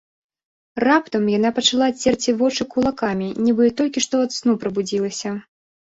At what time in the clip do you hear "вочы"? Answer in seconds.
2.41-2.63